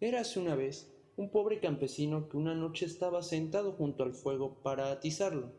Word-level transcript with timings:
Érase 0.00 0.40
una 0.40 0.54
vez 0.54 0.90
un 1.16 1.30
pobre 1.30 1.60
campesino 1.60 2.30
que 2.30 2.38
una 2.38 2.54
noche 2.54 2.86
estaba 2.86 3.22
sentado 3.22 3.72
junto 3.72 4.02
al 4.02 4.14
fuego 4.14 4.62
para 4.62 4.90
atizarlo. 4.90 5.52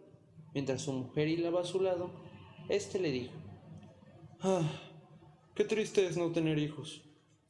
Mientras 0.56 0.82
su 0.82 0.94
mujer 0.94 1.28
hilaba 1.28 1.62
a 1.62 1.66
su 1.66 1.79
lado, 1.79 2.12
éste 2.68 3.00
le 3.00 3.12
dijo, 3.12 3.34
Ah, 4.40 4.68
qué 5.54 5.64
triste 5.64 6.08
es 6.08 6.18
no 6.18 6.32
tener 6.32 6.58
hijos. 6.58 7.04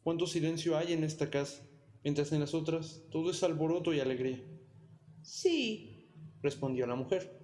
Cuánto 0.03 0.27
silencio 0.27 0.75
hay 0.75 0.91
en 0.91 1.05
esta 1.05 1.29
casa, 1.29 1.65
mientras 2.03 2.33
en 2.33 2.41
las 2.41 2.53
otras 2.53 3.03
todo 3.09 3.31
es 3.31 3.41
alboroto 3.43 3.93
y 3.93 4.01
alegría. 4.01 4.43
Sí, 5.21 6.11
respondió 6.41 6.85
la 6.87 6.95
mujer. 6.95 7.39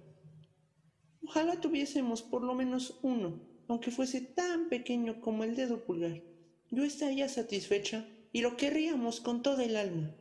Ojalá 1.24 1.58
tuviésemos 1.58 2.20
por 2.20 2.44
lo 2.44 2.54
menos 2.54 2.98
uno, 3.02 3.40
aunque 3.66 3.90
fuese 3.90 4.20
tan 4.20 4.68
pequeño 4.68 5.22
como 5.22 5.44
el 5.44 5.56
dedo 5.56 5.86
pulgar. 5.86 6.22
Yo 6.70 6.84
estaría 6.84 7.30
satisfecha 7.30 8.06
y 8.32 8.42
lo 8.42 8.56
querríamos 8.56 9.20
con 9.20 9.42
toda 9.42 9.64
el 9.64 9.76
alma. 9.76 10.14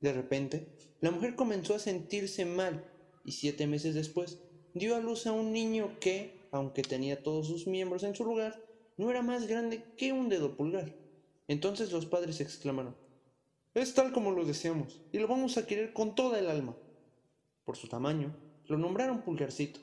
De 0.00 0.12
repente, 0.12 0.68
la 1.00 1.10
mujer 1.10 1.34
comenzó 1.34 1.74
a 1.74 1.78
sentirse 1.78 2.44
mal 2.44 2.84
y 3.24 3.32
siete 3.32 3.66
meses 3.66 3.94
después 3.94 4.38
dio 4.74 4.94
a 4.94 5.00
luz 5.00 5.26
a 5.26 5.32
un 5.32 5.52
niño 5.52 5.98
que, 6.00 6.48
aunque 6.52 6.82
tenía 6.82 7.22
todos 7.22 7.46
sus 7.46 7.66
miembros 7.66 8.02
en 8.02 8.14
su 8.14 8.24
lugar, 8.24 8.62
no 8.96 9.10
era 9.10 9.22
más 9.22 9.46
grande 9.46 9.84
que 9.96 10.12
un 10.12 10.28
dedo 10.28 10.56
pulgar. 10.56 10.94
Entonces 11.48 11.92
los 11.92 12.06
padres 12.06 12.40
exclamaron, 12.40 12.96
es 13.74 13.92
tal 13.92 14.10
como 14.10 14.30
lo 14.30 14.46
deseamos 14.46 15.02
y 15.12 15.18
lo 15.18 15.28
vamos 15.28 15.58
a 15.58 15.66
querer 15.66 15.92
con 15.92 16.14
toda 16.14 16.38
el 16.38 16.48
alma. 16.48 16.74
Por 17.64 17.76
su 17.76 17.88
tamaño, 17.88 18.34
lo 18.68 18.78
nombraron 18.78 19.22
pulgarcito, 19.22 19.80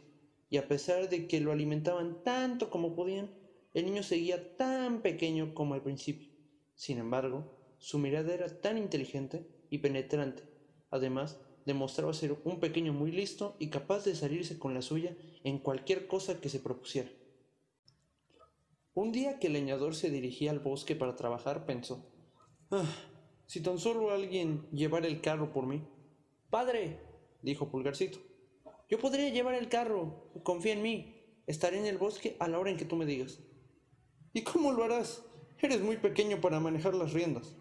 y 0.50 0.58
a 0.58 0.68
pesar 0.68 1.10
de 1.10 1.28
que 1.28 1.40
lo 1.40 1.52
alimentaban 1.52 2.24
tanto 2.24 2.70
como 2.72 2.96
podían, 2.96 3.30
el 3.74 3.86
niño 3.86 4.02
seguía 4.02 4.58
tan 4.58 5.02
pequeño 5.02 5.54
como 5.54 5.76
al 5.76 5.84
principio. 5.84 6.33
Sin 6.76 6.98
embargo, 6.98 7.76
su 7.78 8.00
mirada 8.00 8.34
era 8.34 8.62
tan 8.62 8.78
inteligente 8.78 9.48
y 9.70 9.80
penetrante. 9.80 10.44
Además, 10.90 11.40
demostraba 11.66 12.14
ser 12.14 12.38
un 12.44 12.60
pequeño 12.60 12.94
muy 12.94 13.12
listo 13.12 13.56
y 13.60 13.70
capaz 13.70 14.06
de 14.06 14.16
salirse 14.16 14.60
con 14.60 14.74
la 14.74 14.82
suya 14.82 15.16
en 15.44 15.60
cualquier 15.60 16.08
cosa 16.08 16.40
que 16.40 16.50
se 16.50 16.60
propusiera. 16.60 17.10
Un 18.94 19.12
día 19.12 19.40
que 19.40 19.48
el 19.48 19.54
leñador 19.54 19.96
se 19.96 20.10
dirigía 20.10 20.52
al 20.52 20.60
bosque 20.60 20.96
para 20.96 21.16
trabajar, 21.16 21.66
pensó, 21.66 22.06
ah, 22.70 22.86
si 23.48 23.62
tan 23.62 23.80
solo 23.80 24.12
alguien 24.12 24.70
llevara 24.72 25.08
el 25.08 25.20
carro 25.22 25.52
por 25.52 25.66
mí. 25.66 25.82
Padre, 26.50 27.00
dijo 27.42 27.70
Pulgarcito, 27.70 28.20
yo 28.90 29.00
podría 29.00 29.30
llevar 29.30 29.56
el 29.56 29.70
carro, 29.70 30.32
confía 30.44 30.74
en 30.74 30.84
mí, 30.84 31.16
estaré 31.48 31.80
en 31.80 31.88
el 31.88 31.98
bosque 31.98 32.38
a 32.40 32.48
la 32.48 32.60
hora 32.60 32.70
en 32.70 32.78
que 32.78 32.86
tú 32.86 32.96
me 32.96 33.06
digas. 33.06 33.40
¿Y 34.34 34.44
cómo 34.44 34.72
lo 34.72 34.84
harás? 34.84 35.24
Eres 35.64 35.80
muy 35.80 35.96
pequeño 35.96 36.42
para 36.42 36.60
manejar 36.60 36.94
las 36.94 37.14
riendas, 37.14 37.56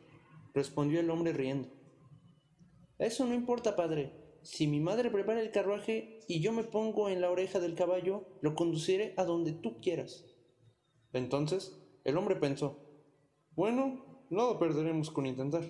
respondió 0.55 0.99
el 0.99 1.09
hombre 1.09 1.33
riendo. 1.33 1.69
Eso 2.99 3.25
no 3.25 3.33
importa, 3.33 3.77
padre. 3.77 4.41
Si 4.43 4.67
mi 4.67 4.81
madre 4.81 5.09
prepara 5.09 5.41
el 5.41 5.53
carruaje 5.53 6.19
y 6.27 6.41
yo 6.41 6.53
me 6.53 6.65
pongo 6.65 7.09
en 7.09 7.21
la 7.21 7.31
oreja 7.31 7.61
del 7.61 7.77
caballo, 7.77 8.27
lo 8.41 8.57
conduciré 8.57 9.15
a 9.19 9.25
donde 9.25 9.53
tú 9.53 9.81
quieras. 9.81 10.27
Entonces 11.13 11.81
el 12.03 12.17
hombre 12.17 12.35
pensó, 12.35 12.85
bueno, 13.53 14.27
nada 14.31 14.59
perderemos 14.59 15.13
con 15.13 15.25
intentar. 15.25 15.63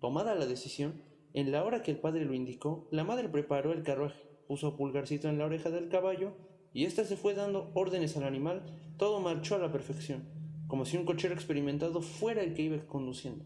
Tomada 0.00 0.34
la 0.34 0.46
decisión, 0.46 1.04
en 1.32 1.52
la 1.52 1.62
hora 1.62 1.84
que 1.84 1.92
el 1.92 2.00
padre 2.00 2.24
lo 2.24 2.34
indicó, 2.34 2.88
la 2.90 3.04
madre 3.04 3.28
preparó 3.28 3.72
el 3.72 3.84
carruaje, 3.84 4.20
puso 4.48 4.66
a 4.66 4.76
pulgarcito 4.76 5.28
en 5.28 5.38
la 5.38 5.46
oreja 5.46 5.70
del 5.70 5.90
caballo 5.90 6.32
y 6.72 6.86
éste 6.86 7.04
se 7.04 7.16
fue 7.16 7.34
dando 7.34 7.70
órdenes 7.74 8.16
al 8.16 8.24
animal. 8.24 8.66
Todo 8.96 9.20
marchó 9.20 9.54
a 9.54 9.58
la 9.58 9.70
perfección, 9.70 10.39
como 10.70 10.84
si 10.84 10.96
un 10.96 11.04
cochero 11.04 11.34
experimentado 11.34 12.00
fuera 12.00 12.42
el 12.42 12.54
que 12.54 12.62
iba 12.62 12.86
conduciendo. 12.86 13.44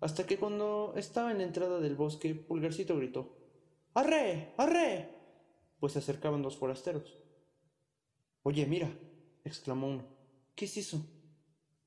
Hasta 0.00 0.26
que 0.26 0.38
cuando 0.38 0.94
estaba 0.96 1.30
en 1.30 1.38
la 1.38 1.44
entrada 1.44 1.78
del 1.78 1.94
bosque, 1.94 2.34
Pulgarcito 2.34 2.96
gritó: 2.96 3.36
¡Arre! 3.92 4.54
¡Arre! 4.56 5.10
Pues 5.78 5.92
se 5.92 5.98
acercaban 5.98 6.40
dos 6.40 6.56
forasteros. 6.56 7.18
Oye, 8.42 8.64
mira, 8.64 8.90
exclamó 9.44 9.88
uno. 9.88 10.06
¿Qué 10.54 10.64
es 10.64 10.78
eso? 10.78 11.06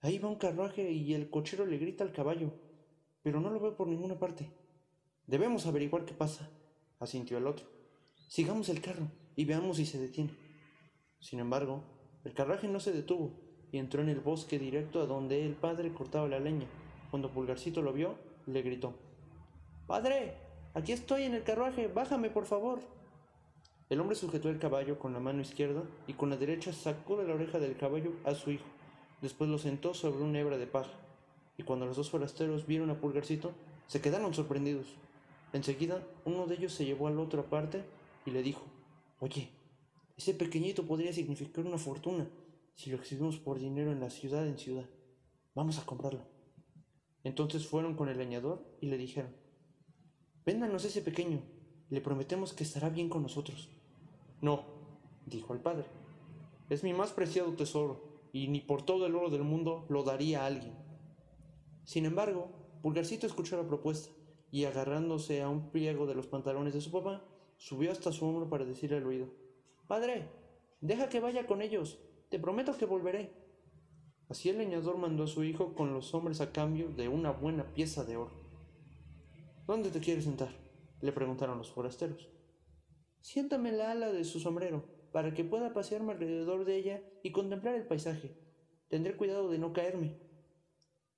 Ahí 0.02 0.20
va 0.20 0.30
un 0.30 0.36
carruaje 0.36 0.92
y 0.92 1.16
el 1.16 1.32
cochero 1.32 1.66
le 1.66 1.80
grita 1.80 2.04
al 2.04 2.12
caballo, 2.12 2.54
pero 3.24 3.42
no 3.42 3.50
lo 3.50 3.60
veo 3.60 3.76
por 3.76 3.88
ninguna 3.88 4.20
parte. 4.20 4.48
Debemos 5.26 5.66
averiguar 5.66 6.06
qué 6.06 6.14
pasa, 6.14 6.52
asintió 7.00 7.40
el 7.40 7.48
otro. 7.48 7.66
Sigamos 8.28 8.70
el 8.70 8.80
carro 8.80 9.08
y 9.36 9.46
veamos 9.46 9.78
si 9.78 9.88
se 9.88 10.00
detiene. 10.00 10.36
Sin 11.20 11.40
embargo, 11.40 11.84
el 12.24 12.36
carruaje 12.36 12.68
no 12.68 12.80
se 12.80 12.92
detuvo 12.92 13.47
y 13.72 13.78
entró 13.78 14.02
en 14.02 14.10
el 14.10 14.20
bosque 14.20 14.60
directo 14.60 15.02
a 15.02 15.06
donde 15.06 15.46
el 15.46 15.54
padre 15.54 15.94
cortaba 15.94 16.28
la 16.28 16.40
leña. 16.40 16.68
Cuando 17.10 17.32
Pulgarcito 17.32 17.82
lo 17.82 17.94
vio, 17.94 18.16
le 18.46 18.62
gritó: 18.62 18.94
Padre, 19.88 20.36
aquí 20.74 20.92
estoy 20.92 21.24
en 21.24 21.34
el 21.34 21.44
carruaje, 21.44 21.88
bájame 21.88 22.30
por 22.30 22.46
favor. 22.46 22.80
El 23.90 24.02
hombre 24.02 24.16
sujetó 24.16 24.50
el 24.50 24.60
caballo 24.60 25.00
con 25.00 25.14
la 25.14 25.20
mano 25.20 25.42
izquierda 25.42 25.84
y 26.08 26.14
con 26.14 26.30
la 26.30 26.38
derecha 26.38 26.74
sacó 26.74 27.18
de 27.18 27.28
la 27.28 27.36
oreja 27.36 27.60
del 27.60 27.78
caballo 27.78 28.12
a 28.26 28.36
su 28.36 28.52
hijo. 28.52 28.66
Después 29.22 29.50
lo 29.50 29.58
sentó 29.58 29.94
sobre 29.94 30.24
una 30.24 30.40
hebra 30.40 30.58
de 30.58 30.68
paja, 30.68 30.92
y 31.58 31.64
cuando 31.64 31.86
los 31.86 31.96
dos 31.96 32.10
forasteros 32.10 32.68
vieron 32.68 32.90
a 32.90 33.00
Pulgarcito, 33.00 33.52
se 33.88 34.02
quedaron 34.02 34.34
sorprendidos. 34.34 34.88
Enseguida, 35.54 36.04
uno 36.26 36.46
de 36.46 36.56
ellos 36.56 36.74
se 36.74 36.86
llevó 36.86 37.08
al 37.08 37.18
otro 37.20 37.42
aparte 37.42 37.84
y 38.26 38.32
le 38.32 38.44
dijo, 38.44 38.64
Oye, 39.20 39.50
ese 40.18 40.34
pequeñito 40.34 40.84
podría 40.84 41.14
significar 41.14 41.66
una 41.66 41.78
fortuna 41.78 42.28
si 42.78 42.92
lo 42.92 42.98
exhibimos 42.98 43.40
por 43.40 43.60
dinero 43.60 43.92
en 43.92 44.00
la 44.00 44.12
ciudad 44.12 44.48
en 44.48 44.60
ciudad. 44.60 44.86
Vamos 45.56 45.80
a 45.80 45.86
comprarlo. 45.86 46.22
Entonces 47.24 47.66
fueron 47.66 47.96
con 47.96 48.08
el 48.08 48.20
leñador 48.20 48.64
y 48.80 48.88
le 48.88 48.98
dijeron, 48.98 49.36
Véndanos 50.46 50.86
ese 50.86 51.02
pequeño, 51.02 51.42
le 51.90 52.02
prometemos 52.02 52.54
que 52.54 52.64
estará 52.64 52.90
bien 52.90 53.10
con 53.10 53.24
nosotros. 53.24 53.70
No, 54.42 54.64
dijo 55.26 55.56
el 55.56 55.60
padre, 55.60 55.86
es 56.70 56.84
mi 56.84 56.94
más 56.94 57.12
preciado 57.12 57.52
tesoro 57.54 58.22
y 58.32 58.48
ni 58.48 58.62
por 58.62 58.84
todo 58.84 59.08
el 59.08 59.16
oro 59.16 59.32
del 59.32 59.44
mundo 59.44 59.88
lo 59.90 60.04
daría 60.04 60.44
a 60.44 60.46
alguien. 60.46 60.76
Sin 61.84 62.06
embargo, 62.06 62.52
Pulgarcito 62.84 63.26
escuchó 63.26 63.58
la 63.58 63.68
propuesta 63.68 64.14
y 64.52 64.66
agarrándose 64.66 65.42
a 65.42 65.50
un 65.50 65.72
pliego 65.72 66.06
de 66.06 66.14
los 66.14 66.28
pantalones 66.28 66.76
de 66.76 66.82
su 66.82 66.92
papá, 66.92 67.26
subió 67.58 67.92
hasta 67.92 68.12
su 68.12 68.24
hombro 68.28 68.48
para 68.48 68.66
decirle 68.66 68.98
al 68.98 69.08
oído, 69.08 69.30
Padre, 69.88 70.30
deja 70.80 71.10
que 71.10 71.20
vaya 71.20 71.48
con 71.48 71.64
ellos, 71.64 71.98
te 72.30 72.40
prometo 72.40 72.78
que 72.78 72.86
volveré. 72.86 73.32
Así 74.30 74.50
el 74.50 74.58
leñador 74.58 74.98
mandó 74.98 75.24
a 75.24 75.28
su 75.28 75.44
hijo 75.44 75.74
con 75.74 75.94
los 75.94 76.14
hombres 76.14 76.42
a 76.42 76.52
cambio 76.52 76.90
de 76.90 77.08
una 77.08 77.32
buena 77.32 77.74
pieza 77.74 78.04
de 78.04 78.18
oro. 78.18 78.36
¿Dónde 79.66 79.90
te 79.90 80.00
quieres 80.00 80.26
sentar? 80.26 80.50
le 81.02 81.12
preguntaron 81.12 81.58
los 81.58 81.72
forasteros. 81.72 82.28
Siéntame 83.22 83.72
la 83.72 83.92
ala 83.92 84.12
de 84.12 84.24
su 84.24 84.40
sombrero, 84.40 84.84
para 85.12 85.34
que 85.34 85.44
pueda 85.44 85.74
pasearme 85.74 86.14
alrededor 86.14 86.66
de 86.66 86.76
ella 86.76 87.04
y 87.24 87.32
contemplar 87.32 87.76
el 87.76 87.88
paisaje. 87.88 88.36
Tendré 88.90 89.16
cuidado 89.16 89.50
de 89.50 89.60
no 89.60 89.74
caerme. 89.74 90.20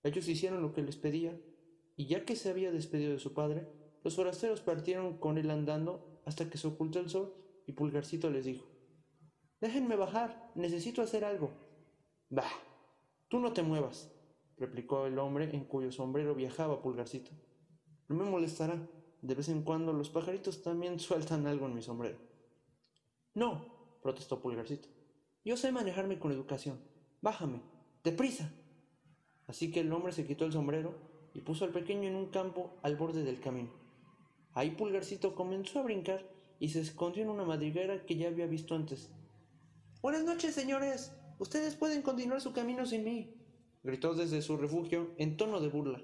Ellos 0.04 0.28
hicieron 0.28 0.62
lo 0.62 0.74
que 0.74 0.82
les 0.82 0.96
pedía, 0.96 1.40
y 1.96 2.08
ya 2.08 2.26
que 2.26 2.36
se 2.36 2.50
había 2.50 2.72
despedido 2.72 3.12
de 3.12 3.20
su 3.20 3.34
padre, 3.34 3.68
los 4.04 4.16
forasteros 4.16 4.62
partieron 4.62 5.18
con 5.18 5.38
él 5.38 5.50
andando 5.50 6.22
hasta 6.26 6.50
que 6.50 6.58
se 6.58 6.68
ocultó 6.68 7.00
el 7.00 7.10
sol 7.10 7.34
y 7.68 7.74
Pulgarcito 7.74 8.30
les 8.30 8.46
dijo, 8.46 8.69
Déjenme 9.62 9.96
bajar, 9.96 10.52
necesito 10.56 11.02
hacer 11.02 11.26
algo. 11.26 11.52
Bah, 12.30 12.50
tú 13.28 13.40
no 13.40 13.52
te 13.52 13.62
muevas, 13.62 14.10
replicó 14.58 15.06
el 15.06 15.20
hombre 15.20 15.50
en 15.54 15.66
cuyo 15.66 15.92
sombrero 15.92 16.36
viajaba 16.36 16.82
Pulgarcito. 16.82 17.32
No 18.08 18.16
me 18.16 18.30
molestará, 18.30 18.88
de 19.22 19.36
vez 19.36 19.50
en 19.50 19.64
cuando 19.64 19.92
los 19.92 20.10
pajaritos 20.10 20.62
también 20.62 21.00
sueltan 21.00 21.46
algo 21.48 21.66
en 21.66 21.76
mi 21.76 21.82
sombrero. 21.82 22.18
No, 23.34 23.66
protestó 24.02 24.42
Pulgarcito. 24.42 24.88
Yo 25.44 25.58
sé 25.58 25.72
manejarme 25.72 26.20
con 26.20 26.32
educación. 26.32 26.80
Bájame, 27.22 27.62
deprisa. 28.04 28.52
Así 29.48 29.72
que 29.72 29.82
el 29.82 29.92
hombre 29.92 30.14
se 30.14 30.26
quitó 30.26 30.46
el 30.46 30.54
sombrero 30.54 30.94
y 31.34 31.42
puso 31.42 31.66
al 31.66 31.72
pequeño 31.72 32.08
en 32.08 32.16
un 32.16 32.28
campo 32.28 32.78
al 32.82 32.96
borde 32.96 33.24
del 33.24 33.40
camino. 33.40 33.70
Ahí 34.54 34.72
Pulgarcito 34.72 35.36
comenzó 35.36 35.80
a 35.80 35.84
brincar 35.84 36.24
y 36.60 36.70
se 36.70 36.82
escondió 36.82 37.24
en 37.24 37.30
una 37.30 37.46
madriguera 37.46 38.06
que 38.06 38.16
ya 38.16 38.28
había 38.28 38.48
visto 38.48 38.76
antes. 38.76 39.12
Buenas 40.02 40.24
noches, 40.24 40.56
señores. 40.56 41.12
Ustedes 41.40 41.76
pueden 41.76 42.02
continuar 42.02 42.42
su 42.42 42.54
camino 42.54 42.86
sin 42.86 43.04
mí, 43.04 43.36
gritó 43.84 44.14
desde 44.14 44.42
su 44.42 44.58
refugio 44.58 45.14
en 45.18 45.38
tono 45.38 45.60
de 45.60 45.70
burla. 45.70 46.02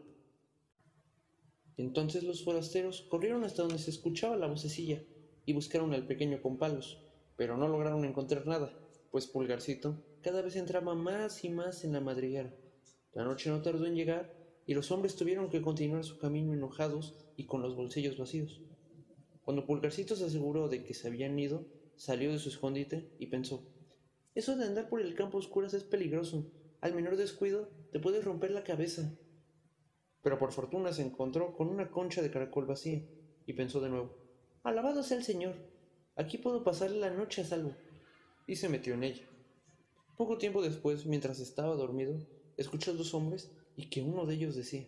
Entonces 1.77 2.24
los 2.24 2.44
forasteros 2.44 3.07
corrieron 3.09 3.44
hasta 3.44 3.62
donde 3.62 3.80
se 3.80 3.92
escuchaba 3.92 4.36
la 4.36 4.47
vocecilla 4.47 5.01
y 5.45 5.53
buscaron 5.53 5.94
al 5.94 6.07
pequeño 6.07 6.42
con 6.42 6.57
palos 6.57 7.06
pero 7.36 7.57
no 7.57 7.68
lograron 7.68 8.06
encontrar 8.06 8.47
nada, 8.47 8.74
pues 9.12 9.27
Pulgarcito 9.27 10.01
cada 10.21 10.41
vez 10.41 10.56
entraba 10.56 10.95
más 10.95 11.44
y 11.44 11.50
más 11.50 11.83
en 11.83 11.94
la 11.94 12.00
madriguera. 12.00 12.53
La 13.13 13.24
noche 13.24 13.50
no 13.50 13.62
tardó 13.62 13.86
en 13.86 13.95
llegar 13.95 14.33
y 14.65 14.74
los 14.74 14.91
hombres 14.91 15.15
tuvieron 15.15 15.50
que 15.50 15.62
continuar 15.62 16.03
su 16.03 16.18
camino 16.18 16.53
enojados 16.53 17.13
y 17.38 17.45
con 17.45 17.62
los 17.62 17.75
bolsillos 17.75 18.18
vacíos. 18.18 18.62
Cuando 19.44 19.65
Pulgarcito 19.65 20.15
se 20.15 20.25
aseguró 20.25 20.68
de 20.68 20.83
que 20.83 20.94
se 20.94 21.07
habían 21.07 21.38
ido, 21.38 21.65
salió 21.95 22.31
de 22.31 22.39
su 22.39 22.50
escondite 22.50 23.12
y 23.19 23.27
pensó, 23.27 23.63
eso 24.35 24.55
de 24.55 24.65
andar 24.65 24.89
por 24.89 25.01
el 25.01 25.15
campo 25.15 25.37
oscuras 25.37 25.73
es 25.73 25.83
peligroso. 25.83 26.51
Al 26.81 26.93
menor 26.93 27.17
descuido 27.17 27.69
te 27.91 27.99
puedes 27.99 28.23
romper 28.23 28.51
la 28.51 28.63
cabeza. 28.63 29.17
pero 30.21 30.37
por 30.39 30.51
fortuna 30.51 30.91
se 30.91 31.03
encontró 31.03 31.55
con 31.55 31.69
una 31.69 31.91
concha 31.91 32.21
de 32.21 32.31
caracol 32.31 32.65
vacía 32.65 33.03
y 33.45 33.53
pensó 33.53 33.79
de 33.79 33.89
nuevo, 33.89 34.17
alabado 34.63 35.03
sea 35.03 35.17
el 35.17 35.23
Señor, 35.23 35.55
aquí 36.15 36.39
puedo 36.39 36.63
pasar 36.63 36.89
la 36.91 37.11
noche 37.11 37.41
a 37.41 37.45
salvo. 37.45 37.75
Y 38.47 38.55
se 38.55 38.69
metió 38.69 38.95
en 38.95 39.03
ella. 39.03 39.23
Poco 40.17 40.38
tiempo 40.38 40.61
después, 40.63 41.05
mientras 41.05 41.39
estaba 41.39 41.75
dormido, 41.75 42.27
escuchó 42.57 42.91
a 42.91 42.95
dos 42.95 43.13
hombres 43.13 43.51
y 43.75 43.89
que 43.89 44.01
uno 44.01 44.25
de 44.25 44.35
ellos 44.35 44.55
decía, 44.55 44.88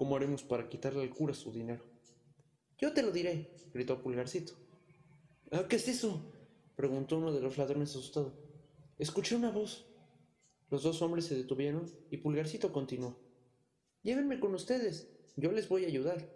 ¿Cómo 0.00 0.16
haremos 0.16 0.42
para 0.42 0.68
quitarle 0.68 1.02
al 1.02 1.10
cura 1.10 1.34
su 1.34 1.52
dinero? 1.52 1.84
Yo 2.78 2.94
te 2.94 3.02
lo 3.02 3.12
diré, 3.12 3.50
gritó 3.74 4.02
Pulgarcito. 4.02 4.54
¿Ah, 5.50 5.66
¿Qué 5.68 5.76
es 5.76 5.88
eso? 5.88 6.32
Preguntó 6.80 7.18
uno 7.18 7.30
de 7.30 7.42
los 7.42 7.58
ladrones 7.58 7.90
asustado. 7.90 8.32
Escuché 8.96 9.36
una 9.36 9.50
voz. 9.50 9.86
Los 10.70 10.82
dos 10.82 11.02
hombres 11.02 11.26
se 11.26 11.36
detuvieron 11.36 11.84
y 12.10 12.16
Pulgarcito 12.16 12.72
continuó. 12.72 13.20
Llévenme 14.02 14.40
con 14.40 14.54
ustedes, 14.54 15.12
yo 15.36 15.52
les 15.52 15.68
voy 15.68 15.84
a 15.84 15.88
ayudar. 15.88 16.26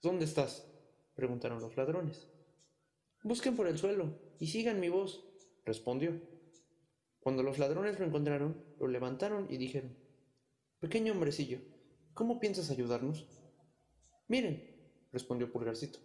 ¿Dónde 0.00 0.26
estás? 0.26 0.70
preguntaron 1.16 1.60
los 1.60 1.76
ladrones. 1.76 2.28
Busquen 3.24 3.56
por 3.56 3.66
el 3.66 3.78
suelo 3.78 4.16
y 4.38 4.46
sigan 4.46 4.78
mi 4.78 4.90
voz, 4.90 5.24
respondió. 5.64 6.20
Cuando 7.18 7.42
los 7.42 7.58
ladrones 7.58 7.98
lo 7.98 8.06
encontraron, 8.06 8.64
lo 8.78 8.86
levantaron 8.86 9.48
y 9.50 9.56
dijeron, 9.56 9.96
Pequeño 10.78 11.14
hombrecillo, 11.14 11.58
¿cómo 12.14 12.38
piensas 12.38 12.70
ayudarnos? 12.70 13.26
Miren, 14.28 15.10
respondió 15.10 15.50
Pulgarcito, 15.50 15.98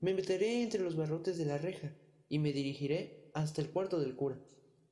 me 0.00 0.12
meteré 0.12 0.62
entre 0.62 0.82
los 0.82 0.94
barrotes 0.94 1.38
de 1.38 1.46
la 1.46 1.56
reja 1.56 1.90
y 2.28 2.38
me 2.38 2.52
dirigiré 2.52 3.30
hasta 3.34 3.60
el 3.60 3.70
cuarto 3.70 4.00
del 4.00 4.16
cura. 4.16 4.38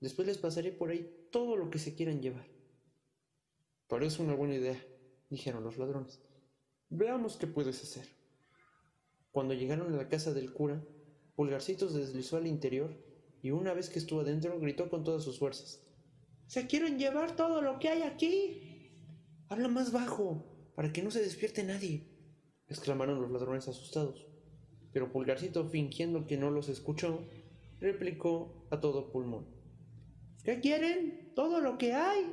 Después 0.00 0.26
les 0.26 0.38
pasaré 0.38 0.72
por 0.72 0.90
ahí 0.90 1.28
todo 1.30 1.56
lo 1.56 1.70
que 1.70 1.78
se 1.78 1.94
quieran 1.94 2.20
llevar. 2.20 2.46
Parece 3.88 4.22
una 4.22 4.34
buena 4.34 4.54
idea, 4.54 4.82
dijeron 5.30 5.64
los 5.64 5.78
ladrones. 5.78 6.22
Veamos 6.90 7.36
qué 7.36 7.46
puedes 7.46 7.82
hacer. 7.82 8.06
Cuando 9.30 9.54
llegaron 9.54 9.92
a 9.92 9.96
la 9.96 10.08
casa 10.08 10.32
del 10.32 10.52
cura, 10.52 10.84
Pulgarcito 11.34 11.88
se 11.88 11.98
deslizó 11.98 12.36
al 12.36 12.46
interior 12.46 12.96
y 13.42 13.50
una 13.50 13.74
vez 13.74 13.90
que 13.90 13.98
estuvo 13.98 14.20
adentro 14.20 14.58
gritó 14.60 14.88
con 14.88 15.04
todas 15.04 15.24
sus 15.24 15.38
fuerzas. 15.38 15.80
¡Se 16.46 16.66
quieren 16.66 16.98
llevar 16.98 17.34
todo 17.34 17.62
lo 17.62 17.78
que 17.78 17.88
hay 17.88 18.02
aquí! 18.02 18.92
Habla 19.48 19.68
más 19.68 19.92
bajo, 19.92 20.72
para 20.74 20.92
que 20.92 21.02
no 21.02 21.10
se 21.10 21.20
despierte 21.20 21.64
nadie, 21.64 22.08
exclamaron 22.68 23.20
los 23.20 23.30
ladrones 23.30 23.68
asustados. 23.68 24.26
Pero 24.94 25.12
Pulgarcito, 25.12 25.66
fingiendo 25.66 26.26
que 26.26 26.38
no 26.38 26.50
los 26.50 26.70
escuchó, 26.70 27.20
replicó 27.80 28.66
a 28.70 28.80
todo 28.80 29.10
pulmón. 29.10 29.44
¿Qué 30.44 30.60
quieren? 30.60 31.32
Todo 31.34 31.60
lo 31.60 31.76
que 31.76 31.92
hay. 31.92 32.32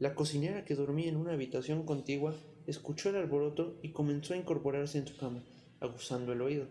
La 0.00 0.16
cocinera 0.16 0.64
que 0.64 0.74
dormía 0.74 1.08
en 1.08 1.16
una 1.16 1.34
habitación 1.34 1.84
contigua 1.84 2.34
escuchó 2.66 3.10
el 3.10 3.16
alboroto 3.16 3.78
y 3.80 3.92
comenzó 3.92 4.34
a 4.34 4.36
incorporarse 4.36 4.98
en 4.98 5.06
su 5.06 5.16
cama, 5.16 5.44
aguzando 5.78 6.32
el 6.32 6.42
oído. 6.42 6.66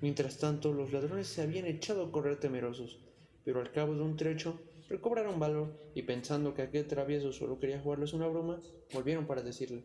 Mientras 0.00 0.38
tanto, 0.38 0.72
los 0.72 0.90
ladrones 0.90 1.26
se 1.26 1.42
habían 1.42 1.66
echado 1.66 2.02
a 2.02 2.10
correr 2.10 2.40
temerosos, 2.40 2.98
pero 3.44 3.60
al 3.60 3.70
cabo 3.70 3.94
de 3.94 4.02
un 4.02 4.16
trecho 4.16 4.58
recobraron 4.88 5.38
valor 5.38 5.78
y 5.94 6.02
pensando 6.02 6.54
que 6.54 6.62
aquel 6.62 6.86
travieso 6.86 7.34
solo 7.34 7.58
quería 7.58 7.80
jugarles 7.80 8.14
una 8.14 8.26
broma, 8.26 8.58
volvieron 8.94 9.26
para 9.26 9.42
decirle, 9.42 9.84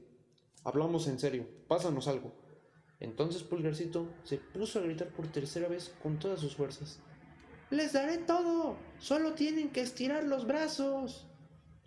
Hablamos 0.64 1.08
en 1.08 1.20
serio, 1.20 1.46
pásanos 1.68 2.08
algo. 2.08 2.45
Entonces 3.00 3.44
Pulgarcito 3.44 4.08
se 4.24 4.38
puso 4.38 4.80
a 4.80 4.84
gritar 4.84 5.10
por 5.10 5.28
tercera 5.28 5.68
vez 5.68 5.94
con 6.02 6.18
todas 6.18 6.40
sus 6.40 6.56
fuerzas. 6.56 7.00
Les 7.70 7.94
daré 7.94 8.20
todo, 8.20 8.78
solo 9.00 9.34
tienen 9.34 9.70
que 9.70 9.82
estirar 9.82 10.24
los 10.24 10.48
brazos. 10.48 11.28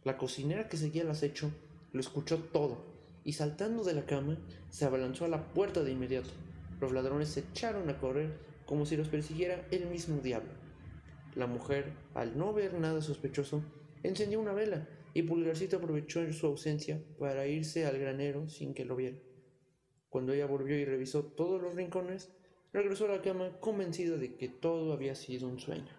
La 0.05 0.19
cocinera 0.19 0.69
que 0.69 0.77
seguía 0.77 1.03
el 1.03 1.11
acecho 1.11 1.51
lo 1.93 2.01
escuchó 2.01 2.39
todo 2.39 2.85
y 3.25 3.35
saltando 3.35 3.85
de 3.85 3.95
la 3.95 4.07
cama 4.07 4.39
se 4.71 4.85
abalanzó 4.85 5.25
a 5.25 5.29
la 5.29 5.53
puerta 5.53 5.83
de 5.83 5.93
inmediato. 5.93 6.31
Los 6.81 6.93
ladrones 6.93 7.31
se 7.31 7.41
echaron 7.41 7.89
a 7.91 7.99
correr 7.99 8.39
como 8.67 8.87
si 8.87 8.97
los 8.97 9.09
persiguiera 9.09 9.67
el 9.71 9.87
mismo 9.87 10.21
diablo. 10.21 10.51
La 11.35 11.47
mujer, 11.47 11.93
al 12.15 12.37
no 12.37 12.53
ver 12.53 12.75
nada 12.75 13.01
sospechoso, 13.01 13.63
encendió 14.03 14.41
una 14.41 14.53
vela 14.53 14.89
y 15.15 15.23
Pulgarcito 15.23 15.79
aprovechó 15.79 16.31
su 16.33 16.47
ausencia 16.47 17.03
para 17.19 17.47
irse 17.47 17.87
al 17.87 17.99
granero 17.99 18.49
sin 18.49 18.75
que 18.75 18.85
lo 18.85 18.97
viera. 18.97 19.17
Cuando 20.09 20.33
ella 20.33 20.47
volvió 20.47 20.77
y 20.79 20.85
revisó 20.85 21.25
todos 21.25 21.61
los 21.61 21.75
rincones, 21.75 22.31
regresó 22.73 23.07
a 23.07 23.17
la 23.17 23.23
cama 23.23 23.59
convencida 23.61 24.17
de 24.17 24.37
que 24.37 24.49
todo 24.49 24.93
había 24.93 25.15
sido 25.15 25.49
un 25.49 25.59
sueño. 25.59 25.93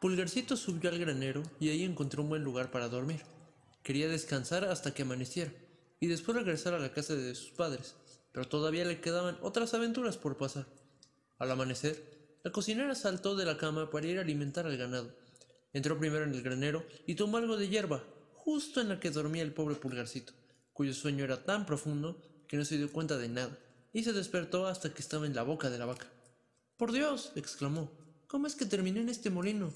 Pulgarcito 0.00 0.56
subió 0.56 0.90
al 0.90 0.98
granero 0.98 1.42
y 1.60 1.68
ahí 1.68 1.84
encontró 1.84 2.22
un 2.22 2.28
buen 2.28 2.42
lugar 2.42 2.70
para 2.72 2.88
dormir. 2.88 3.22
Quería 3.84 4.08
descansar 4.08 4.64
hasta 4.64 4.92
que 4.92 5.02
amaneciera 5.02 5.52
y 6.00 6.08
después 6.08 6.36
regresar 6.36 6.74
a 6.74 6.80
la 6.80 6.92
casa 6.92 7.14
de 7.14 7.34
sus 7.36 7.52
padres, 7.52 7.94
pero 8.32 8.48
todavía 8.48 8.84
le 8.84 9.00
quedaban 9.00 9.38
otras 9.42 9.74
aventuras 9.74 10.18
por 10.18 10.36
pasar. 10.36 10.66
Al 11.38 11.52
amanecer, 11.52 12.02
la 12.42 12.50
cocinera 12.50 12.96
saltó 12.96 13.36
de 13.36 13.44
la 13.44 13.56
cama 13.56 13.90
para 13.90 14.06
ir 14.08 14.18
a 14.18 14.22
alimentar 14.22 14.66
al 14.66 14.76
ganado. 14.76 15.14
Entró 15.72 15.96
primero 15.98 16.24
en 16.24 16.34
el 16.34 16.42
granero 16.42 16.84
y 17.06 17.14
tomó 17.14 17.36
algo 17.36 17.56
de 17.56 17.68
hierba, 17.68 18.02
justo 18.34 18.80
en 18.80 18.88
la 18.88 18.98
que 18.98 19.10
dormía 19.10 19.42
el 19.42 19.54
pobre 19.54 19.76
pulgarcito, 19.76 20.32
cuyo 20.72 20.94
sueño 20.94 21.24
era 21.24 21.44
tan 21.44 21.66
profundo 21.66 22.20
que 22.48 22.56
no 22.56 22.64
se 22.64 22.76
dio 22.76 22.92
cuenta 22.92 23.18
de 23.18 23.28
nada, 23.28 23.58
y 23.92 24.04
se 24.04 24.12
despertó 24.12 24.66
hasta 24.66 24.92
que 24.92 25.02
estaba 25.02 25.26
en 25.26 25.34
la 25.34 25.42
boca 25.42 25.70
de 25.70 25.78
la 25.78 25.86
vaca. 25.86 26.06
Por 26.76 26.92
Dios, 26.92 27.32
exclamó, 27.36 27.90
¿cómo 28.26 28.46
es 28.46 28.54
que 28.54 28.66
terminé 28.66 29.00
en 29.00 29.08
este 29.08 29.30
molino? 29.30 29.72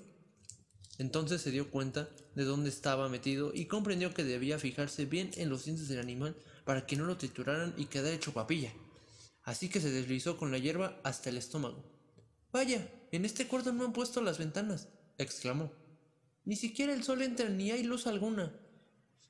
Entonces 0.98 1.42
se 1.42 1.50
dio 1.50 1.70
cuenta 1.70 2.08
de 2.34 2.44
dónde 2.44 2.70
estaba 2.70 3.08
metido 3.08 3.52
y 3.54 3.66
comprendió 3.66 4.14
que 4.14 4.24
debía 4.24 4.58
fijarse 4.58 5.04
bien 5.04 5.30
en 5.36 5.50
los 5.50 5.64
dientes 5.64 5.88
del 5.88 6.00
animal 6.00 6.34
para 6.64 6.86
que 6.86 6.96
no 6.96 7.04
lo 7.04 7.16
trituraran 7.16 7.74
y 7.76 7.86
quedara 7.86 8.14
hecho 8.14 8.32
papilla. 8.32 8.72
Así 9.42 9.68
que 9.68 9.80
se 9.80 9.90
deslizó 9.90 10.36
con 10.36 10.50
la 10.50 10.58
hierba 10.58 10.98
hasta 11.04 11.30
el 11.30 11.36
estómago. 11.36 11.84
Vaya, 12.50 12.88
en 13.12 13.24
este 13.24 13.46
cuarto 13.46 13.72
no 13.72 13.84
han 13.84 13.92
puesto 13.92 14.20
las 14.20 14.38
ventanas, 14.38 14.88
exclamó. 15.18 15.70
Ni 16.44 16.56
siquiera 16.56 16.94
el 16.94 17.04
sol 17.04 17.22
entra 17.22 17.48
ni 17.48 17.70
hay 17.70 17.82
luz 17.82 18.06
alguna. 18.06 18.52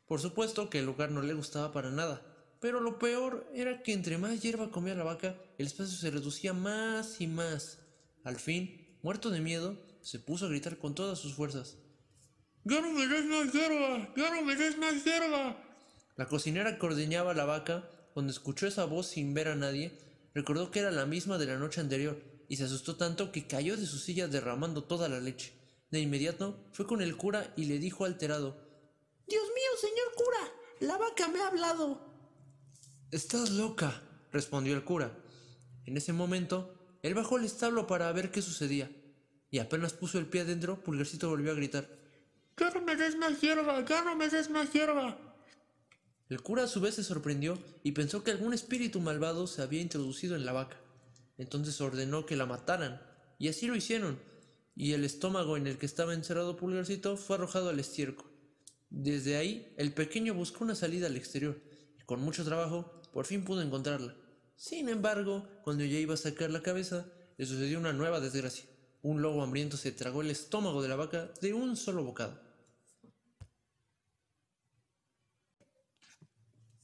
Por 0.06 0.20
supuesto 0.20 0.70
que 0.70 0.78
el 0.78 0.86
lugar 0.86 1.10
no 1.10 1.22
le 1.22 1.34
gustaba 1.34 1.72
para 1.72 1.90
nada, 1.90 2.22
pero 2.60 2.80
lo 2.80 2.98
peor 2.98 3.50
era 3.54 3.82
que 3.82 3.92
entre 3.92 4.18
más 4.18 4.40
hierba 4.40 4.70
comía 4.70 4.94
la 4.94 5.04
vaca, 5.04 5.36
el 5.58 5.66
espacio 5.66 5.96
se 5.96 6.10
reducía 6.10 6.52
más 6.52 7.20
y 7.20 7.26
más. 7.26 7.78
Al 8.24 8.36
fin, 8.36 8.98
muerto 9.02 9.30
de 9.30 9.40
miedo, 9.40 9.76
se 10.02 10.18
puso 10.18 10.46
a 10.46 10.48
gritar 10.48 10.78
con 10.78 10.94
todas 10.94 11.18
sus 11.18 11.34
fuerzas. 11.34 11.76
¡Ya 12.64 12.80
no 12.80 12.92
me 12.92 13.06
des 13.06 13.24
más 13.24 13.52
hierba! 13.52 14.12
¡Ya 14.16 14.34
no 14.34 14.42
me 14.42 14.56
des 14.56 14.78
más 14.78 15.04
hierba! 15.04 15.56
La 16.16 16.26
cocinera 16.26 16.78
que 16.78 16.86
ordeñaba 16.86 17.34
la 17.34 17.44
vaca, 17.44 17.90
cuando 18.14 18.32
escuchó 18.32 18.66
esa 18.66 18.84
voz 18.84 19.08
sin 19.08 19.34
ver 19.34 19.48
a 19.48 19.54
nadie, 19.54 19.98
recordó 20.34 20.70
que 20.70 20.80
era 20.80 20.90
la 20.90 21.06
misma 21.06 21.38
de 21.38 21.46
la 21.46 21.58
noche 21.58 21.80
anterior 21.80 22.22
y 22.48 22.56
se 22.56 22.64
asustó 22.64 22.96
tanto 22.96 23.32
que 23.32 23.46
cayó 23.46 23.76
de 23.76 23.86
su 23.86 23.98
silla 23.98 24.28
derramando 24.28 24.84
toda 24.84 25.08
la 25.08 25.20
leche. 25.20 25.52
De 25.90 26.00
inmediato 26.00 26.64
fue 26.72 26.86
con 26.86 27.02
el 27.02 27.16
cura 27.16 27.52
y 27.56 27.66
le 27.66 27.78
dijo 27.78 28.04
alterado 28.04 28.66
Dios 29.28 29.42
mío, 29.42 29.65
señor 29.76 30.12
cura, 30.14 30.52
la 30.80 30.96
vaca 30.96 31.28
me 31.28 31.40
ha 31.40 31.48
hablado. 31.48 32.00
Estás 33.10 33.50
loca, 33.50 34.02
respondió 34.32 34.74
el 34.74 34.84
cura. 34.84 35.16
En 35.84 35.96
ese 35.96 36.12
momento, 36.12 36.98
él 37.02 37.14
bajó 37.14 37.36
al 37.36 37.44
establo 37.44 37.86
para 37.86 38.10
ver 38.12 38.30
qué 38.30 38.42
sucedía 38.42 38.90
y 39.50 39.58
apenas 39.58 39.92
puso 39.92 40.18
el 40.18 40.26
pie 40.26 40.42
adentro, 40.42 40.82
Pulgarcito 40.82 41.28
volvió 41.28 41.52
a 41.52 41.54
gritar. 41.54 41.88
¡Ya 42.58 42.70
no 42.70 42.82
me 42.82 42.96
des 42.96 43.16
más 43.16 43.40
hierba! 43.40 43.84
¡Ya 43.84 44.02
no 44.02 44.16
me 44.16 44.28
des 44.28 44.50
más 44.50 44.72
hierba! 44.72 45.18
El 46.28 46.42
cura 46.42 46.64
a 46.64 46.68
su 46.68 46.80
vez 46.80 46.96
se 46.96 47.04
sorprendió 47.04 47.58
y 47.82 47.92
pensó 47.92 48.24
que 48.24 48.32
algún 48.32 48.52
espíritu 48.52 49.00
malvado 49.00 49.46
se 49.46 49.62
había 49.62 49.80
introducido 49.80 50.34
en 50.34 50.44
la 50.44 50.52
vaca. 50.52 50.78
Entonces 51.38 51.80
ordenó 51.80 52.26
que 52.26 52.36
la 52.36 52.46
mataran, 52.46 53.00
y 53.38 53.48
así 53.48 53.66
lo 53.66 53.76
hicieron, 53.76 54.18
y 54.74 54.92
el 54.92 55.04
estómago 55.04 55.56
en 55.56 55.66
el 55.66 55.78
que 55.78 55.86
estaba 55.86 56.14
encerrado 56.14 56.56
Pulgarcito 56.56 57.16
fue 57.16 57.36
arrojado 57.36 57.70
al 57.70 57.78
estiércol. 57.78 58.30
Desde 58.90 59.36
ahí, 59.36 59.74
el 59.76 59.92
pequeño 59.92 60.34
buscó 60.34 60.64
una 60.64 60.74
salida 60.74 61.06
al 61.06 61.16
exterior, 61.16 61.60
y 61.98 62.04
con 62.04 62.20
mucho 62.20 62.44
trabajo, 62.44 63.00
por 63.12 63.26
fin 63.26 63.44
pudo 63.44 63.62
encontrarla. 63.62 64.16
Sin 64.56 64.88
embargo, 64.88 65.48
cuando 65.62 65.84
ya 65.84 65.98
iba 65.98 66.14
a 66.14 66.18
sacar 66.18 66.50
la 66.50 66.62
cabeza, 66.62 67.06
le 67.36 67.46
sucedió 67.46 67.78
una 67.78 67.92
nueva 67.92 68.20
desgracia. 68.20 68.64
Un 69.02 69.22
lobo 69.22 69.42
hambriento 69.42 69.76
se 69.76 69.92
tragó 69.92 70.22
el 70.22 70.30
estómago 70.30 70.82
de 70.82 70.88
la 70.88 70.96
vaca 70.96 71.30
de 71.40 71.52
un 71.52 71.76
solo 71.76 72.04
bocado. 72.04 72.40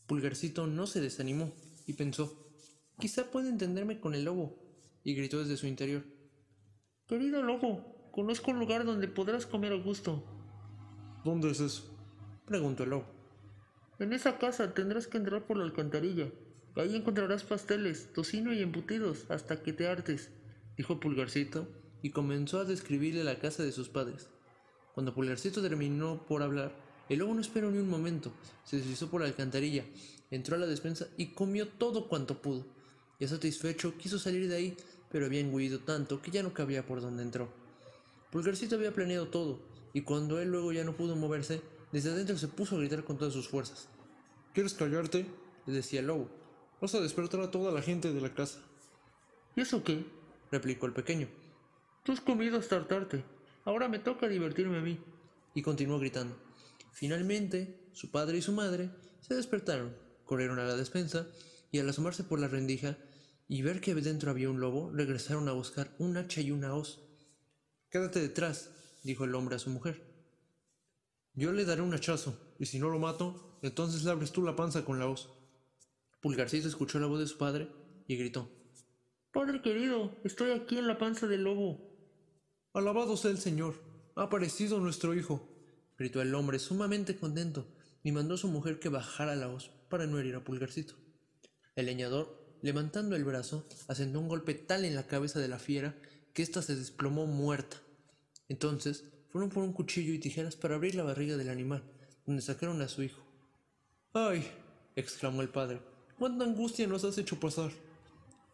Pulgarcito 0.06 0.66
no 0.66 0.86
se 0.86 1.00
desanimó 1.00 1.52
y 1.86 1.94
pensó, 1.94 2.52
quizá 3.00 3.30
pueda 3.30 3.48
entenderme 3.48 4.00
con 4.00 4.14
el 4.14 4.24
lobo, 4.24 4.58
y 5.04 5.14
gritó 5.14 5.40
desde 5.40 5.56
su 5.56 5.66
interior, 5.66 6.04
Querido 7.06 7.42
lobo, 7.42 8.10
conozco 8.12 8.50
un 8.50 8.58
lugar 8.58 8.84
donde 8.84 9.08
podrás 9.08 9.46
comer 9.46 9.72
a 9.72 9.76
gusto. 9.76 10.24
¿Dónde 11.24 11.50
es 11.50 11.60
eso? 11.60 11.91
Preguntó 12.46 12.84
el 12.84 12.90
lobo. 12.90 13.06
En 13.98 14.12
esa 14.12 14.38
casa 14.38 14.74
tendrás 14.74 15.06
que 15.06 15.18
entrar 15.18 15.46
por 15.46 15.56
la 15.56 15.64
alcantarilla. 15.64 16.28
Ahí 16.74 16.96
encontrarás 16.96 17.44
pasteles, 17.44 18.12
tocino 18.12 18.52
y 18.52 18.62
embutidos 18.62 19.26
hasta 19.30 19.62
que 19.62 19.72
te 19.72 19.86
hartes, 19.86 20.30
dijo 20.76 20.98
Pulgarcito 21.00 21.68
y 22.02 22.10
comenzó 22.10 22.60
a 22.60 22.64
describirle 22.64 23.24
la 23.24 23.38
casa 23.38 23.62
de 23.62 23.72
sus 23.72 23.88
padres. 23.88 24.28
Cuando 24.94 25.14
Pulgarcito 25.14 25.62
terminó 25.62 26.26
por 26.26 26.42
hablar, 26.42 26.74
El 27.08 27.18
lobo 27.18 27.34
no 27.34 27.40
esperó 27.40 27.70
ni 27.70 27.78
un 27.78 27.90
momento, 27.90 28.32
se 28.64 28.78
deslizó 28.78 29.10
por 29.10 29.20
la 29.20 29.26
alcantarilla, 29.26 29.84
entró 30.30 30.56
a 30.56 30.58
la 30.58 30.66
despensa 30.66 31.08
y 31.16 31.26
comió 31.26 31.68
todo 31.68 32.08
cuanto 32.08 32.40
pudo. 32.40 32.64
Ya 33.20 33.28
satisfecho, 33.28 33.98
quiso 33.98 34.18
salir 34.18 34.48
de 34.48 34.56
ahí, 34.56 34.76
pero 35.10 35.26
había 35.26 35.40
engullido 35.40 35.80
tanto 35.80 36.22
que 36.22 36.30
ya 36.30 36.42
no 36.42 36.54
cabía 36.54 36.86
por 36.86 37.00
donde 37.00 37.22
entró. 37.22 37.52
Pulgarcito 38.30 38.76
había 38.76 38.94
planeado 38.94 39.28
todo, 39.28 39.60
y 39.92 40.02
cuando 40.02 40.40
él 40.40 40.50
luego 40.50 40.72
ya 40.72 40.84
no 40.84 40.96
pudo 40.96 41.16
moverse, 41.16 41.60
desde 41.92 42.10
adentro 42.10 42.38
se 42.38 42.48
puso 42.48 42.74
a 42.74 42.78
gritar 42.78 43.04
con 43.04 43.18
todas 43.18 43.34
sus 43.34 43.48
fuerzas. 43.48 43.88
¿Quieres 44.54 44.74
callarte? 44.74 45.26
le 45.66 45.72
decía 45.72 46.00
el 46.00 46.06
lobo. 46.06 46.28
Vas 46.80 46.94
a 46.94 47.00
despertar 47.00 47.40
a 47.40 47.50
toda 47.50 47.70
la 47.70 47.82
gente 47.82 48.12
de 48.12 48.20
la 48.20 48.34
casa. 48.34 48.58
¿Y 49.54 49.60
eso 49.60 49.84
qué? 49.84 50.04
replicó 50.50 50.86
el 50.86 50.92
pequeño. 50.92 51.28
Tú 52.02 52.12
has 52.12 52.20
comido 52.20 52.58
hasta 52.58 52.88
tarde. 52.88 53.24
Ahora 53.64 53.88
me 53.88 53.98
toca 53.98 54.26
divertirme 54.26 54.78
a 54.78 54.82
mí. 54.82 54.98
Y 55.54 55.62
continuó 55.62 55.98
gritando. 55.98 56.36
Finalmente, 56.92 57.78
su 57.92 58.10
padre 58.10 58.38
y 58.38 58.42
su 58.42 58.52
madre 58.52 58.90
se 59.20 59.34
despertaron, 59.34 59.94
corrieron 60.24 60.58
a 60.58 60.64
la 60.64 60.76
despensa 60.76 61.28
y 61.70 61.78
al 61.78 61.88
asomarse 61.88 62.24
por 62.24 62.40
la 62.40 62.48
rendija 62.48 62.96
y 63.48 63.62
ver 63.62 63.80
que 63.80 63.94
dentro 63.94 64.30
había 64.30 64.50
un 64.50 64.60
lobo, 64.60 64.90
regresaron 64.92 65.48
a 65.48 65.52
buscar 65.52 65.94
un 65.98 66.16
hacha 66.16 66.40
y 66.40 66.50
una 66.50 66.74
hoz. 66.74 67.00
Quédate 67.90 68.20
detrás, 68.20 68.70
dijo 69.02 69.24
el 69.24 69.34
hombre 69.34 69.56
a 69.56 69.58
su 69.58 69.70
mujer. 69.70 70.11
Yo 71.34 71.52
le 71.52 71.64
daré 71.64 71.80
un 71.80 71.94
hachazo, 71.94 72.38
y 72.58 72.66
si 72.66 72.78
no 72.78 72.90
lo 72.90 72.98
mato, 72.98 73.58
entonces 73.62 74.04
le 74.04 74.10
abres 74.10 74.32
tú 74.32 74.42
la 74.42 74.54
panza 74.54 74.84
con 74.84 74.98
la 74.98 75.08
hoz. 75.08 75.30
Pulgarcito 76.20 76.68
escuchó 76.68 76.98
la 76.98 77.06
voz 77.06 77.20
de 77.20 77.26
su 77.26 77.38
padre 77.38 77.68
y 78.06 78.16
gritó. 78.16 78.50
Padre 79.32 79.62
querido, 79.62 80.14
estoy 80.24 80.50
aquí 80.50 80.76
en 80.76 80.86
la 80.86 80.98
panza 80.98 81.26
del 81.26 81.44
lobo. 81.44 81.90
Alabado 82.74 83.16
sea 83.16 83.30
el 83.30 83.38
Señor, 83.38 83.74
ha 84.14 84.24
aparecido 84.24 84.78
nuestro 84.78 85.14
hijo, 85.14 85.48
gritó 85.96 86.20
el 86.20 86.34
hombre 86.34 86.58
sumamente 86.58 87.16
contento 87.16 87.66
y 88.02 88.12
mandó 88.12 88.34
a 88.34 88.38
su 88.38 88.48
mujer 88.48 88.78
que 88.78 88.90
bajara 88.90 89.34
la 89.34 89.48
hoz 89.48 89.70
para 89.88 90.06
no 90.06 90.18
herir 90.18 90.34
a 90.34 90.44
Pulgarcito. 90.44 90.94
El 91.76 91.86
leñador, 91.86 92.58
levantando 92.60 93.16
el 93.16 93.24
brazo, 93.24 93.66
asentó 93.88 94.20
un 94.20 94.28
golpe 94.28 94.54
tal 94.54 94.84
en 94.84 94.94
la 94.94 95.06
cabeza 95.06 95.40
de 95.40 95.48
la 95.48 95.58
fiera 95.58 95.96
que 96.34 96.42
ésta 96.42 96.60
se 96.60 96.76
desplomó 96.76 97.26
muerta. 97.26 97.78
Entonces 98.48 99.04
fueron 99.32 99.48
por 99.48 99.62
un 99.62 99.72
cuchillo 99.72 100.12
y 100.12 100.18
tijeras 100.18 100.56
para 100.56 100.74
abrir 100.74 100.94
la 100.94 101.04
barriga 101.04 101.38
del 101.38 101.48
animal, 101.48 101.82
donde 102.26 102.42
sacaron 102.42 102.82
a 102.82 102.88
su 102.88 103.02
hijo. 103.02 103.22
¡Ay! 104.12 104.46
exclamó 104.94 105.40
el 105.40 105.48
padre. 105.48 105.80
¿Cuánta 106.18 106.44
angustia 106.44 106.86
nos 106.86 107.02
has 107.04 107.16
hecho 107.16 107.40
pasar? 107.40 107.72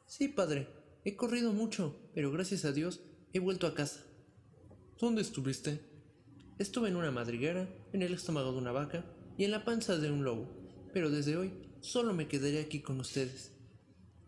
Sí, 0.06 0.28
padre, 0.28 0.68
he 1.04 1.16
corrido 1.16 1.52
mucho, 1.52 1.96
pero 2.14 2.30
gracias 2.30 2.64
a 2.64 2.70
Dios 2.70 3.00
he 3.32 3.40
vuelto 3.40 3.66
a 3.66 3.74
casa. 3.74 4.04
¿Dónde 5.00 5.22
estuviste? 5.22 5.80
Estuve 6.58 6.88
en 6.88 6.96
una 6.96 7.10
madriguera, 7.10 7.68
en 7.92 8.02
el 8.02 8.14
estómago 8.14 8.52
de 8.52 8.58
una 8.58 8.72
vaca 8.72 9.04
y 9.36 9.44
en 9.44 9.50
la 9.50 9.64
panza 9.64 9.98
de 9.98 10.12
un 10.12 10.22
lobo, 10.22 10.48
pero 10.92 11.10
desde 11.10 11.36
hoy 11.36 11.52
solo 11.80 12.14
me 12.14 12.28
quedaré 12.28 12.60
aquí 12.60 12.80
con 12.80 13.00
ustedes. 13.00 13.52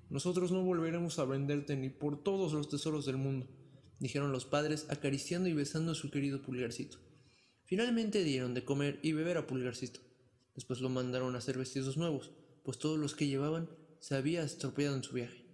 Nosotros 0.08 0.50
no 0.50 0.64
volveremos 0.64 1.20
a 1.20 1.24
venderte 1.24 1.76
ni 1.76 1.90
por 1.90 2.24
todos 2.24 2.52
los 2.52 2.68
tesoros 2.68 3.06
del 3.06 3.18
mundo, 3.18 3.46
dijeron 4.00 4.32
los 4.32 4.46
padres 4.46 4.86
acariciando 4.88 5.48
y 5.48 5.52
besando 5.52 5.92
a 5.92 5.94
su 5.94 6.10
querido 6.10 6.42
pulgarcito. 6.42 6.98
Finalmente 7.64 8.24
dieron 8.24 8.54
de 8.54 8.64
comer 8.64 8.98
y 9.02 9.12
beber 9.12 9.36
a 9.36 9.46
pulgarcito. 9.46 10.00
Después 10.56 10.80
lo 10.80 10.88
mandaron 10.88 11.36
a 11.36 11.38
hacer 11.38 11.56
vestidos 11.56 11.96
nuevos, 11.96 12.32
pues 12.64 12.78
todos 12.78 12.98
los 12.98 13.14
que 13.14 13.28
llevaban 13.28 13.70
se 14.00 14.16
había 14.16 14.42
estropeado 14.42 14.96
en 14.96 15.04
su 15.04 15.14
viaje. 15.14 15.49